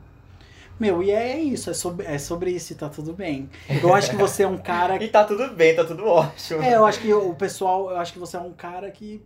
Meu, 0.78 1.02
e 1.02 1.10
é 1.10 1.38
isso, 1.38 1.70
é 1.70 1.74
sobre, 1.74 2.06
é 2.06 2.18
sobre 2.18 2.50
isso 2.50 2.72
e 2.72 2.76
tá 2.76 2.88
tudo 2.88 3.12
bem. 3.12 3.48
Eu 3.82 3.94
acho 3.94 4.10
que 4.10 4.16
você 4.16 4.42
é 4.42 4.48
um 4.48 4.58
cara 4.58 5.02
E 5.02 5.08
tá 5.08 5.24
tudo 5.24 5.48
bem, 5.54 5.74
tá 5.74 5.84
tudo 5.84 6.06
ótimo. 6.06 6.62
É, 6.62 6.74
eu 6.74 6.84
acho 6.84 7.00
que 7.00 7.12
o 7.12 7.34
pessoal, 7.34 7.90
eu 7.90 7.96
acho 7.98 8.12
que 8.12 8.18
você 8.18 8.36
é 8.36 8.40
um 8.40 8.52
cara 8.52 8.90
que, 8.90 9.22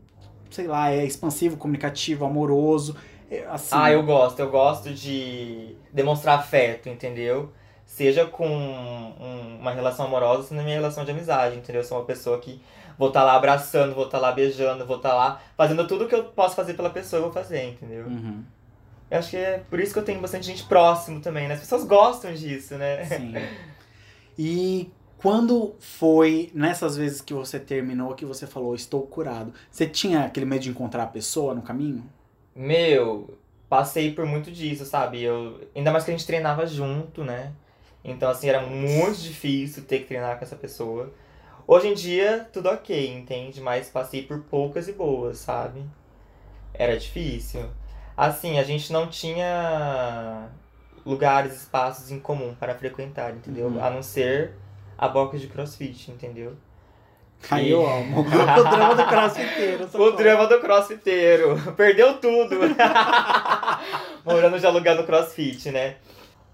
sei 0.50 0.66
lá, 0.66 0.90
é 0.90 1.04
expansivo, 1.04 1.56
comunicativo, 1.56 2.24
amoroso. 2.24 2.96
é, 3.30 3.44
Assim, 3.50 3.70
Ah, 3.76 3.90
eu 3.90 4.02
gosto. 4.02 4.38
Eu 4.40 4.50
gosto 4.50 4.92
de 4.92 5.74
demonstrar 5.92 6.38
afeto, 6.38 6.88
entendeu? 6.88 7.52
Seja 7.84 8.26
com 8.26 8.46
um- 8.48 9.58
uma 9.60 9.70
relação 9.72 10.06
amorosa, 10.06 10.42
seja 10.42 10.56
na 10.56 10.62
minha 10.62 10.76
relação 10.76 11.04
de 11.04 11.10
amizade, 11.10 11.56
entendeu? 11.56 11.82
Eu 11.82 11.86
sou 11.86 11.98
uma 11.98 12.04
pessoa 12.04 12.38
que 12.38 12.60
vou 12.98 13.08
estar 13.08 13.22
lá 13.24 13.34
abraçando, 13.34 13.94
vou 13.94 14.06
estar 14.06 14.18
lá 14.18 14.32
beijando, 14.32 14.84
vou 14.86 14.96
estar 14.96 15.14
lá 15.14 15.40
fazendo 15.56 15.86
tudo 15.86 16.08
que 16.08 16.14
eu 16.14 16.24
posso 16.24 16.56
fazer 16.56 16.74
pela 16.74 16.90
pessoa, 16.90 17.18
eu 17.18 17.24
vou 17.24 17.32
fazer, 17.32 17.64
entendeu? 17.70 18.06
Uhum, 18.06 18.42
Eu 19.10 19.18
acho 19.18 19.30
que 19.30 19.36
é 19.36 19.58
por 19.70 19.78
isso 19.78 19.92
que 19.92 19.98
eu 20.00 20.04
tenho 20.04 20.20
bastante 20.20 20.46
gente 20.46 20.64
próximo 20.64 21.20
também, 21.20 21.46
né? 21.46 21.54
As 21.54 21.60
pessoas 21.60 21.84
gostam 21.84 22.32
disso, 22.34 22.74
né? 22.76 23.04
sim. 23.04 23.34
E 24.38 24.90
quando 25.18 25.74
foi 25.80 26.50
nessas 26.54 26.96
vezes 26.96 27.20
que 27.20 27.32
você 27.32 27.58
terminou 27.58 28.14
que 28.14 28.24
você 28.24 28.46
falou, 28.46 28.74
estou 28.74 29.02
curado, 29.02 29.52
você 29.70 29.86
tinha 29.86 30.24
aquele 30.24 30.46
medo 30.46 30.62
de 30.62 30.70
encontrar 30.70 31.04
a 31.04 31.08
pessoa 31.08 31.54
no 31.54 31.62
caminho? 31.62 32.04
Meu, 32.54 33.38
passei 33.68 34.12
por 34.12 34.26
muito 34.26 34.50
disso, 34.50 34.84
sabe? 34.84 35.22
Eu, 35.22 35.60
ainda 35.74 35.90
mais 35.90 36.04
que 36.04 36.10
a 36.10 36.16
gente 36.16 36.26
treinava 36.26 36.66
junto, 36.66 37.24
né? 37.24 37.52
Então, 38.04 38.30
assim, 38.30 38.48
era 38.48 38.60
muito 38.60 39.18
difícil 39.18 39.84
ter 39.84 40.00
que 40.00 40.06
treinar 40.06 40.38
com 40.38 40.44
essa 40.44 40.56
pessoa. 40.56 41.12
Hoje 41.66 41.88
em 41.88 41.94
dia, 41.94 42.48
tudo 42.52 42.68
ok, 42.68 43.12
entende? 43.12 43.60
Mas 43.60 43.88
passei 43.88 44.22
por 44.22 44.40
poucas 44.42 44.86
e 44.86 44.92
boas, 44.92 45.38
sabe? 45.38 45.82
Era 46.72 46.96
difícil. 46.96 47.68
Assim, 48.16 48.58
a 48.58 48.62
gente 48.62 48.92
não 48.92 49.08
tinha 49.08 50.48
lugares, 51.04 51.56
espaços 51.56 52.10
em 52.10 52.20
comum 52.20 52.54
para 52.54 52.74
frequentar, 52.74 53.34
entendeu? 53.34 53.66
Uhum. 53.66 53.84
A 53.84 53.90
não 53.90 54.02
ser 54.02 54.54
a 54.98 55.08
box 55.08 55.40
de 55.40 55.46
crossfit, 55.48 56.10
entendeu? 56.10 56.54
Aí 57.50 57.70
eu 57.70 57.86
amo. 57.86 58.20
o 58.24 58.24
drama 58.24 58.94
do 58.94 59.06
crossfiteiro. 59.06 59.88
O 59.94 60.10
drama 60.12 60.46
do 60.46 60.60
crossfiteiro. 60.60 61.72
Perdeu 61.76 62.18
tudo. 62.18 62.56
Morando 64.24 64.58
de 64.58 64.66
alugar 64.66 64.96
no 64.96 65.04
crossfit, 65.04 65.70
né? 65.70 65.96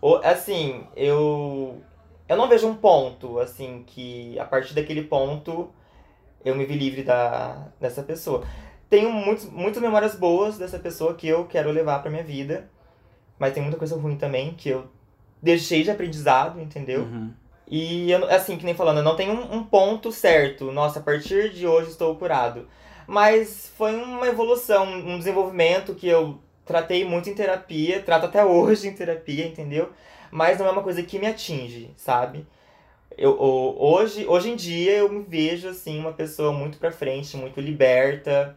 O- 0.01 0.17
Assim, 0.17 0.85
eu. 0.97 1.81
Eu 2.29 2.37
não 2.37 2.49
vejo 2.49 2.67
um 2.67 2.75
ponto, 2.75 3.39
assim, 3.39 3.85
que 3.87 4.39
a 4.39 4.45
partir 4.45 4.75
daquele 4.75 5.03
ponto 5.03 5.69
eu 6.45 6.55
me 6.55 6.65
vi 6.65 6.75
livre 6.77 7.03
da, 7.03 7.69
dessa 7.81 8.03
pessoa. 8.03 8.43
Tenho 8.89 9.11
muitos, 9.11 9.45
muitas 9.51 9.83
memórias 9.83 10.15
boas 10.15 10.57
dessa 10.59 10.79
pessoa 10.79 11.15
que 11.15 11.29
eu 11.29 11.45
quero 11.47 11.71
levar 11.71 12.01
pra 12.01 12.11
minha 12.11 12.23
vida. 12.25 12.69
Mas 13.39 13.53
tem 13.53 13.63
muita 13.63 13.79
coisa 13.79 13.97
ruim 13.97 14.17
também 14.17 14.55
que 14.55 14.69
eu 14.69 14.87
deixei 15.43 15.83
de 15.83 15.91
aprendizado, 15.91 16.61
entendeu? 16.61 17.03
Uhum. 17.03 17.33
E, 17.73 18.11
eu, 18.13 18.27
assim, 18.31 18.59
que 18.59 18.65
nem 18.67 18.75
falando, 18.75 18.99
eu 18.99 19.05
não 19.05 19.17
tenho 19.17 19.33
um, 19.35 19.57
um 19.59 19.65
ponto 19.65 20.13
certo. 20.13 20.73
Nossa, 20.73 21.01
a 21.01 21.03
partir 21.03 21.51
de 21.53 21.67
hoje 21.67 21.91
estou 21.91 22.15
curado. 22.17 22.69
Mas 23.07 23.73
foi 23.77 23.95
uma 23.97 24.27
evolução, 24.29 24.85
um 24.87 25.19
desenvolvimento 25.19 25.95
que 25.95 26.09
eu 26.09 26.39
tratei 26.67 27.05
muito 27.05 27.31
em 27.31 27.35
terapia, 27.35 28.03
trato 28.03 28.27
até 28.27 28.45
hoje 28.45 28.89
em 28.89 28.95
terapia, 28.95 29.47
entendeu? 29.47 29.91
Mas 30.31 30.59
não 30.59 30.67
é 30.67 30.71
uma 30.73 30.83
coisa 30.83 31.03
que 31.03 31.19
me 31.19 31.27
atinge, 31.27 31.91
sabe? 31.97 32.47
Eu, 33.17 33.33
o- 33.41 33.77
hoje, 33.95 34.27
hoje 34.27 34.51
em 34.51 34.57
dia 34.57 34.93
eu 34.99 35.09
me 35.09 35.23
vejo, 35.23 35.69
assim, 35.69 35.99
uma 36.01 36.13
pessoa 36.13 36.53
muito 36.53 36.79
pra 36.79 36.91
frente, 36.93 37.37
muito 37.37 37.61
liberta, 37.61 38.57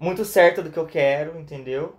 muito 0.00 0.24
certa 0.24 0.62
do 0.62 0.70
que 0.70 0.78
eu 0.78 0.86
quero, 0.86 1.38
entendeu? 1.40 1.94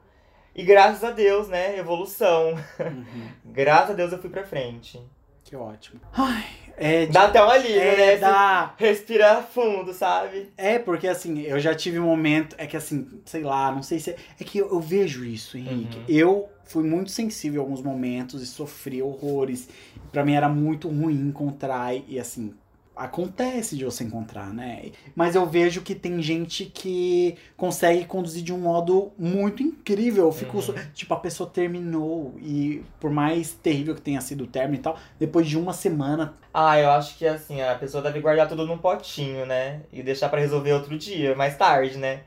E 0.55 0.63
graças 0.63 1.03
a 1.03 1.11
Deus, 1.11 1.47
né? 1.49 1.77
Evolução. 1.79 2.55
Uhum. 2.79 3.29
Graças 3.45 3.91
a 3.91 3.93
Deus 3.93 4.11
eu 4.13 4.19
fui 4.19 4.29
pra 4.29 4.43
frente. 4.45 5.01
Que 5.43 5.55
ótimo. 5.55 5.99
Ai, 6.13 6.45
é, 6.77 7.05
Dá 7.05 7.25
até 7.25 7.43
um 7.43 7.49
alívio, 7.49 7.79
é, 7.79 7.97
né? 7.97 8.17
dá, 8.17 8.73
Respira 8.77 9.41
fundo, 9.43 9.93
sabe? 9.93 10.51
É, 10.57 10.79
porque 10.79 11.07
assim, 11.07 11.41
eu 11.41 11.59
já 11.59 11.75
tive 11.75 11.99
um 11.99 12.05
momento, 12.05 12.55
é 12.57 12.65
que 12.65 12.77
assim, 12.77 13.07
sei 13.25 13.43
lá, 13.43 13.71
não 13.71 13.83
sei 13.83 13.99
se. 13.99 14.11
É, 14.11 14.15
é 14.39 14.43
que 14.43 14.57
eu, 14.57 14.69
eu 14.69 14.79
vejo 14.79 15.23
isso, 15.23 15.57
Henrique. 15.57 15.97
Uhum. 15.97 16.05
Eu 16.07 16.49
fui 16.63 16.83
muito 16.83 17.11
sensível 17.11 17.61
em 17.61 17.65
alguns 17.65 17.81
momentos 17.81 18.41
e 18.41 18.47
sofri 18.47 19.01
horrores. 19.01 19.67
Pra 20.11 20.23
mim 20.23 20.33
era 20.33 20.49
muito 20.49 20.87
ruim 20.87 21.19
encontrar 21.27 21.93
e 21.95 22.19
assim, 22.19 22.53
acontece 22.95 23.75
de 23.75 23.85
você 23.85 24.03
encontrar, 24.03 24.53
né? 24.53 24.91
Mas 25.15 25.35
eu 25.35 25.45
vejo 25.45 25.81
que 25.81 25.95
tem 25.95 26.21
gente 26.21 26.65
que 26.65 27.35
consegue 27.57 28.05
conduzir 28.05 28.43
de 28.43 28.53
um 28.53 28.59
modo 28.59 29.11
muito 29.17 29.63
incrível. 29.63 30.25
Eu 30.25 30.31
fico, 30.31 30.57
Uhum. 30.57 30.75
tipo, 30.93 31.13
a 31.13 31.19
pessoa 31.19 31.49
terminou 31.49 32.35
e 32.39 32.83
por 32.99 33.09
mais 33.11 33.51
terrível 33.53 33.95
que 33.95 34.01
tenha 34.01 34.21
sido 34.21 34.43
o 34.43 34.47
término 34.47 34.75
e 34.79 34.81
tal, 34.83 34.97
depois 35.19 35.47
de 35.47 35.57
uma 35.57 35.73
semana, 35.73 36.35
Ah, 36.53 36.79
eu 36.79 36.91
acho 36.91 37.17
que 37.17 37.25
assim, 37.25 37.61
a 37.61 37.73
pessoa 37.75 38.03
deve 38.03 38.19
guardar 38.19 38.47
tudo 38.47 38.65
num 38.67 38.77
potinho, 38.77 39.45
né? 39.45 39.81
E 39.91 40.03
deixar 40.03 40.29
pra 40.29 40.39
resolver 40.39 40.71
outro 40.73 40.95
dia, 40.97 41.35
mais 41.35 41.57
tarde, 41.57 41.97
né? 41.97 42.21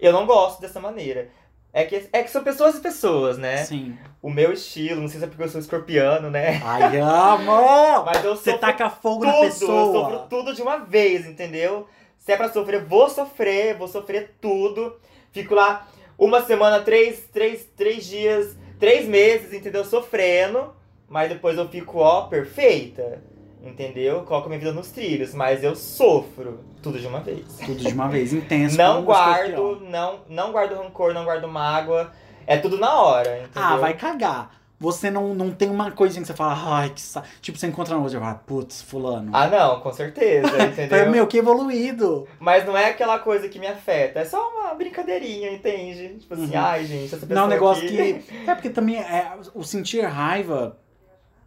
Eu 0.00 0.12
não 0.12 0.26
gosto 0.26 0.60
dessa 0.60 0.80
maneira. 0.80 1.28
É 1.76 1.84
que, 1.84 2.08
é 2.10 2.22
que 2.22 2.30
são 2.30 2.42
pessoas 2.42 2.76
e 2.76 2.80
pessoas, 2.80 3.36
né? 3.36 3.58
sim. 3.58 3.98
O 4.22 4.30
meu 4.30 4.50
estilo, 4.50 5.02
não 5.02 5.08
sei 5.08 5.18
se 5.18 5.26
é 5.26 5.28
porque 5.28 5.42
eu 5.42 5.48
sou 5.48 5.60
escorpiano, 5.60 6.30
né? 6.30 6.58
Ai, 6.64 6.98
amo! 6.98 7.52
Mas 8.06 8.24
eu 8.24 8.34
Você 8.34 8.56
taca 8.56 8.88
fogo 8.88 9.20
tudo, 9.20 9.26
na 9.26 9.36
eu 9.36 9.40
pessoa. 9.42 9.92
sofro 9.92 10.18
tudo 10.30 10.54
de 10.54 10.62
uma 10.62 10.78
vez, 10.78 11.26
entendeu? 11.26 11.86
Se 12.16 12.32
é 12.32 12.36
pra 12.36 12.48
sofrer, 12.48 12.82
vou 12.82 13.10
sofrer, 13.10 13.76
vou 13.76 13.86
sofrer 13.86 14.36
tudo. 14.40 14.96
Fico 15.32 15.54
lá 15.54 15.86
uma 16.18 16.42
semana, 16.42 16.80
três, 16.80 17.28
três, 17.30 17.66
três 17.76 18.06
dias, 18.06 18.56
três 18.80 19.06
meses, 19.06 19.52
entendeu? 19.52 19.84
Sofrendo. 19.84 20.74
Mas 21.06 21.28
depois 21.28 21.58
eu 21.58 21.68
fico, 21.68 21.98
ó, 21.98 22.22
perfeita. 22.22 23.22
Entendeu? 23.66 24.22
Coloco 24.22 24.48
minha 24.48 24.58
vida 24.58 24.72
nos 24.72 24.90
trilhos. 24.90 25.34
Mas 25.34 25.62
eu 25.64 25.74
sofro 25.74 26.60
tudo 26.82 26.98
de 26.98 27.06
uma 27.06 27.20
vez. 27.20 27.44
Tudo 27.64 27.76
de 27.76 27.92
uma 27.92 28.08
vez, 28.08 28.32
intenso. 28.32 28.76
Não 28.76 29.02
guardo, 29.04 29.80
não, 29.80 30.20
não 30.28 30.52
guardo 30.52 30.74
rancor, 30.76 31.12
não 31.12 31.24
guardo 31.24 31.48
mágoa. 31.48 32.12
É 32.46 32.56
tudo 32.56 32.78
na 32.78 32.94
hora, 33.02 33.38
entendeu? 33.38 33.62
Ah, 33.62 33.76
vai 33.76 33.94
cagar. 33.94 34.54
Você 34.78 35.10
não, 35.10 35.34
não 35.34 35.50
tem 35.50 35.70
uma 35.70 35.90
coisinha 35.90 36.20
que 36.20 36.26
você 36.26 36.34
fala, 36.34 36.54
ai, 36.54 36.90
que 36.90 37.00
sa... 37.00 37.22
Tipo, 37.40 37.56
você 37.58 37.66
encontra 37.66 37.94
no 37.94 38.02
outro 38.02 38.18
e 38.18 38.20
fala, 38.20 38.34
putz, 38.34 38.82
fulano. 38.82 39.30
Ah, 39.32 39.48
não, 39.48 39.80
com 39.80 39.90
certeza, 39.90 40.50
entendeu? 40.62 41.10
meu, 41.10 41.26
que 41.26 41.38
evoluído. 41.38 42.28
Mas 42.38 42.66
não 42.66 42.76
é 42.76 42.90
aquela 42.90 43.18
coisa 43.18 43.48
que 43.48 43.58
me 43.58 43.66
afeta, 43.66 44.20
é 44.20 44.24
só 44.26 44.50
uma 44.50 44.74
brincadeirinha, 44.74 45.50
entende? 45.50 46.18
Tipo 46.20 46.34
assim, 46.34 46.54
Uhum. 46.54 46.60
ai, 46.62 46.84
gente, 46.84 47.06
essa 47.06 47.26
pessoa 47.26 47.34
Não, 47.34 47.42
é 47.44 47.46
um 47.46 47.48
negócio 47.48 47.84
aqui... 47.86 48.22
que. 48.22 48.36
É 48.50 48.54
porque 48.54 48.68
também 48.68 48.98
é, 48.98 49.32
o 49.54 49.64
sentir 49.64 50.02
raiva 50.04 50.76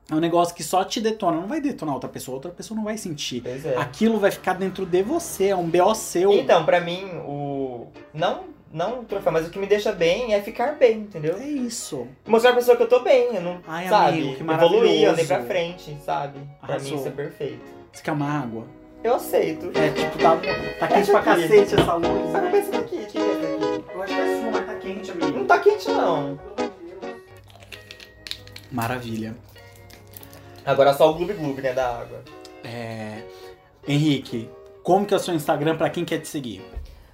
é 0.10 0.16
um 0.16 0.20
negócio 0.20 0.56
que 0.56 0.64
só 0.64 0.84
te 0.84 1.00
detona. 1.00 1.40
Não 1.40 1.48
vai 1.48 1.62
detonar 1.62 1.94
outra 1.94 2.10
pessoa, 2.10 2.36
outra 2.36 2.52
pessoa 2.52 2.76
não 2.76 2.84
vai 2.84 2.98
sentir. 2.98 3.42
Pois 3.42 3.66
é. 3.66 3.78
Aquilo 3.78 4.20
vai 4.20 4.32
ficar 4.32 4.54
dentro 4.54 4.86
de 4.86 5.04
você, 5.04 5.48
é 5.50 5.56
um 5.56 5.70
BO 5.70 5.94
seu. 5.96 6.32
Então, 6.34 6.66
pra 6.66 6.80
mim, 6.82 7.06
o... 7.26 7.88
Não, 8.14 8.46
não 8.74 9.02
o 9.02 9.04
troféu, 9.04 9.32
mas 9.32 9.48
o 9.48 9.50
que 9.50 9.60
me 9.60 9.68
deixa 9.68 9.92
bem 9.92 10.34
é 10.34 10.42
ficar 10.42 10.74
bem, 10.76 11.00
entendeu? 11.02 11.38
É 11.38 11.46
isso. 11.46 12.08
Mostrar 12.28 12.52
pra 12.52 12.60
pessoa 12.60 12.76
que 12.76 12.84
eu 12.84 12.90
tô 12.90 13.00
bem, 13.02 13.36
eu 13.36 13.42
não, 13.42 13.60
Ai, 13.68 13.88
sabe? 13.88 14.20
amigo, 14.20 14.36
que 14.36 14.44
Evoluir, 14.44 15.10
andei 15.10 15.26
pra 15.26 15.44
frente, 15.44 15.98
sabe? 16.04 16.40
Pra 16.60 16.70
Arrasou. 16.76 16.92
mim 16.92 16.98
isso 16.98 17.08
é 17.08 17.12
perfeito. 17.12 17.66
Você 17.92 18.04
quer 18.04 18.12
uma 18.12 18.30
água? 18.30 18.66
Eu 19.04 19.16
aceito. 19.16 19.72
É, 19.78 19.90
tipo, 19.92 20.18
tá, 20.18 20.38
tá 20.80 20.88
quente 20.88 21.10
pra 21.12 21.20
aqui. 21.20 21.42
cacete 21.42 21.76
essa 21.76 21.94
luz, 21.94 22.32
Sabe 22.32 22.48
né? 22.48 22.48
O 22.48 22.52
que 22.52 22.56
é 22.56 22.60
esse 22.60 22.72
daqui? 22.72 23.08
Eu 23.94 24.04
acho 24.04 24.14
que 24.16 24.22
é 24.22 24.42
sua, 24.42 24.52
mas 24.52 24.66
tá 24.66 24.76
quente, 24.76 25.12
amigo. 25.12 25.38
Não 25.40 25.46
tá 25.46 25.60
quente, 25.60 25.88
não. 25.90 26.40
Maravilha. 28.72 29.36
Agora 30.70 30.94
só 30.94 31.10
o 31.10 31.16
gloob 31.16 31.34
gloob, 31.34 31.64
né, 31.64 31.74
da 31.74 31.90
água. 31.90 32.24
É... 32.64 33.24
Henrique, 33.88 34.48
como 34.84 35.04
que 35.04 35.16
é 35.16 35.18
o 35.18 35.20
seu 35.20 35.34
Instagram 35.34 35.76
pra 35.76 35.90
quem 35.90 36.06
quer 36.06 36.20
te 36.20 36.28
seguir? 36.28 36.62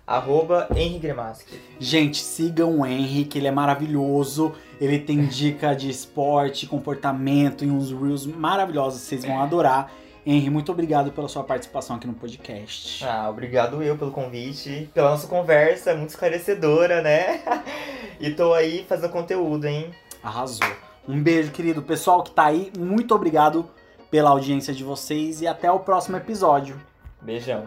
Arroba 0.06 0.68
Henry 0.76 1.00
Gremaski. 1.00 1.58
Gente, 1.80 2.18
sigam 2.18 2.82
o 2.82 2.86
Henrique, 2.86 3.38
ele 3.38 3.48
é 3.48 3.52
maravilhoso. 3.52 4.54
Ele 4.80 5.00
tem 5.00 5.24
dica 5.26 5.74
de 5.74 5.90
esporte, 5.90 6.68
comportamento 6.68 7.64
e 7.64 7.72
uns 7.72 7.92
reels 7.92 8.26
maravilhosos, 8.26 9.00
vocês 9.00 9.24
vão 9.24 9.42
adorar. 9.42 9.90
Henry, 10.26 10.50
muito 10.50 10.74
obrigado 10.74 11.14
pela 11.14 11.30
sua 11.30 11.44
participação 11.44 11.96
aqui 11.96 12.08
no 12.08 12.14
podcast. 12.14 13.06
Ah, 13.06 13.30
obrigado 13.30 13.82
eu 13.82 13.98
pelo 13.98 14.12
convite, 14.12 14.90
pela 14.94 15.12
nossa 15.12 15.28
conversa, 15.28 15.96
muito 15.96 16.10
esclarecedora, 16.10 17.02
né? 17.02 17.40
e 18.20 18.32
tô 18.32 18.54
aí 18.54 18.86
fazendo 18.90 19.12
conteúdo, 19.12 19.66
hein? 19.66 19.92
Arrasou. 20.22 20.68
Um 21.08 21.22
beijo, 21.22 21.52
querido. 21.52 21.82
Pessoal 21.82 22.24
que 22.24 22.32
tá 22.32 22.46
aí, 22.46 22.72
muito 22.78 23.14
obrigado 23.14 23.70
pela 24.10 24.30
audiência 24.30 24.74
de 24.74 24.84
vocês 24.84 25.42
e 25.42 25.48
até 25.48 25.72
o 25.72 25.80
próximo 25.80 26.18
episódio. 26.18 26.80
Beijão. 27.22 27.66